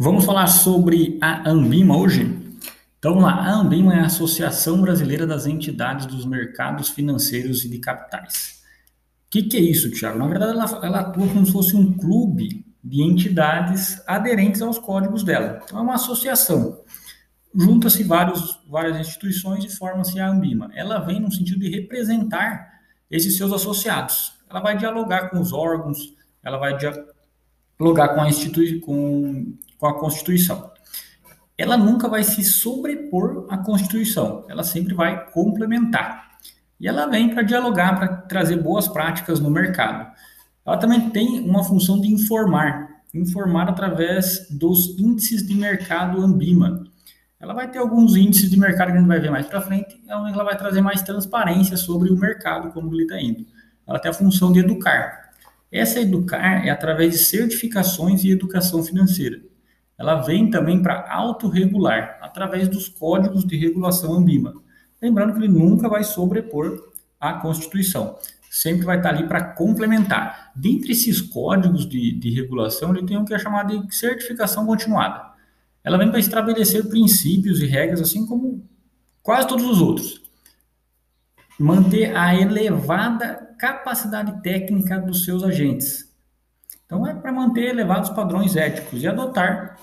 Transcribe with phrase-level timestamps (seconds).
[0.00, 2.22] Vamos falar sobre a Ambima hoje?
[3.00, 3.32] Então, vamos lá.
[3.32, 8.62] A Ambima é a Associação Brasileira das Entidades dos Mercados Financeiros e de Capitais.
[9.26, 10.16] O que, que, é isso, Tiago?
[10.16, 15.24] Na verdade, ela, ela, atua como se fosse um clube de entidades aderentes aos códigos
[15.24, 15.60] dela.
[15.64, 16.80] Então, é uma associação.
[17.52, 20.70] Junta-se várias instituições e forma-se a Ambima.
[20.76, 22.68] Ela vem no sentido de representar
[23.10, 24.34] esses seus associados.
[24.48, 29.98] Ela vai dialogar com os órgãos, ela vai dialogar com a, institui com, com a
[29.98, 30.70] Constituição.
[31.56, 36.28] Ela nunca vai se sobrepor à Constituição, ela sempre vai complementar.
[36.78, 40.12] E ela vem para dialogar, para trazer boas práticas no mercado.
[40.64, 46.84] Ela também tem uma função de informar, informar através dos índices de mercado Ambima.
[47.40, 50.00] Ela vai ter alguns índices de mercado que a gente vai ver mais para frente,
[50.10, 53.46] onde ela vai trazer mais transparência sobre o mercado, como ele está indo.
[53.86, 55.30] Ela tem a função de educar.
[55.70, 59.40] Essa educar é através de certificações e educação financeira.
[59.98, 64.54] Ela vem também para autorregular, através dos códigos de regulação Ambima.
[65.02, 68.16] Lembrando que ele nunca vai sobrepor a Constituição.
[68.48, 70.52] Sempre vai estar ali para complementar.
[70.54, 75.28] Dentre esses códigos de, de regulação, ele tem um que é chamado de certificação continuada.
[75.82, 78.64] Ela vem para estabelecer princípios e regras, assim como
[79.22, 80.22] quase todos os outros.
[81.58, 86.08] Manter a elevada capacidade técnica dos seus agentes.
[86.86, 89.78] Então, é para manter elevados padrões éticos e adotar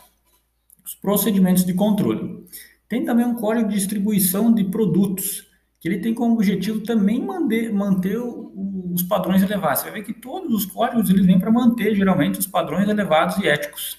[0.86, 2.46] os procedimentos de controle.
[2.88, 5.48] Tem também um código de distribuição de produtos,
[5.80, 9.82] que ele tem como objetivo também manter, manter os padrões elevados.
[9.82, 13.38] Você vai ver que todos os códigos eles vêm para manter, geralmente, os padrões elevados
[13.38, 13.98] e éticos.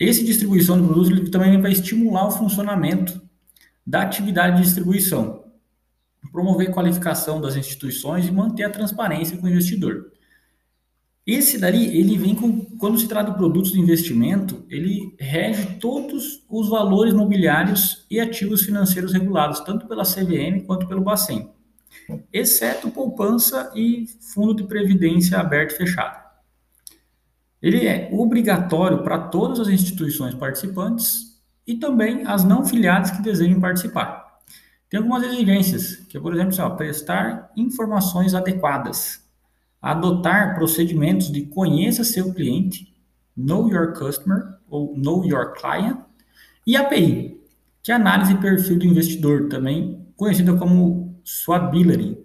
[0.00, 3.20] Esse distribuição de produtos ele também para estimular o funcionamento
[3.86, 5.48] da atividade de distribuição
[6.32, 10.12] promover qualificação das instituições e manter a transparência com o investidor.
[11.28, 16.42] Esse daí, ele vem com, quando se trata de produtos de investimento, ele rege todos
[16.48, 21.50] os valores mobiliários e ativos financeiros regulados, tanto pela CVM quanto pelo Bacen,
[22.32, 26.18] exceto poupança e fundo de previdência aberto e fechado.
[27.60, 33.60] Ele é obrigatório para todas as instituições participantes e também as não filiadas que desejem
[33.60, 34.38] participar.
[34.88, 39.27] Tem algumas exigências, que é, por exemplo, assim, ó, prestar informações adequadas,
[39.80, 42.94] adotar procedimentos de conheça seu cliente,
[43.36, 45.98] know your customer ou know your client,
[46.66, 47.40] e API,
[47.82, 52.18] que é análise de perfil do investidor, também conhecida como swability.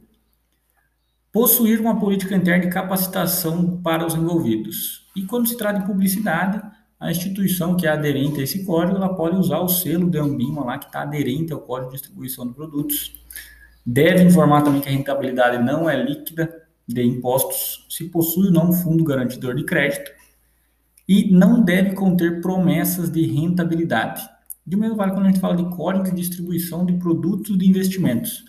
[1.32, 5.08] Possuir uma política interna de capacitação para os envolvidos.
[5.16, 6.62] E quando se trata de publicidade,
[7.00, 10.64] a instituição que é aderente a esse código, ela pode usar o selo de Ambima
[10.64, 13.22] lá que está aderente ao código de distribuição de produtos.
[13.86, 18.70] Deve informar também que a rentabilidade não é líquida de impostos, se possui ou não
[18.70, 20.12] um fundo garantidor de crédito,
[21.08, 24.28] e não deve conter promessas de rentabilidade.
[24.66, 28.46] De mesmo vale quando a gente fala de código de distribuição de produtos de investimentos,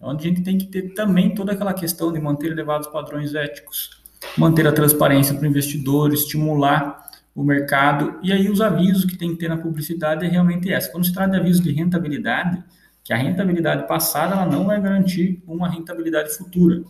[0.00, 4.02] onde a gente tem que ter também toda aquela questão de manter elevados padrões éticos,
[4.36, 7.04] manter a transparência para o investidor, estimular
[7.34, 8.18] o mercado.
[8.22, 10.90] E aí os avisos que tem que ter na publicidade é realmente essa.
[10.90, 12.62] Quando se trata de avisos de rentabilidade,
[13.02, 16.82] que a rentabilidade passada ela não vai garantir uma rentabilidade futura.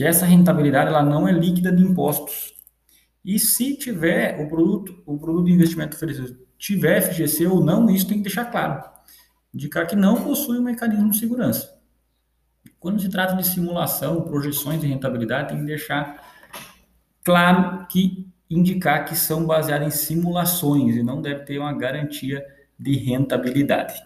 [0.00, 2.54] Que essa rentabilidade ela não é líquida de impostos.
[3.22, 8.08] E se tiver o produto, o produto de investimento oferecido tiver FGC ou não, isso
[8.08, 8.82] tem que deixar claro.
[9.52, 11.78] Indicar que não possui um mecanismo de segurança.
[12.78, 16.26] Quando se trata de simulação, projeções de rentabilidade, tem que deixar
[17.22, 22.42] claro que indicar que são baseadas em simulações e não deve ter uma garantia
[22.78, 24.02] de rentabilidade.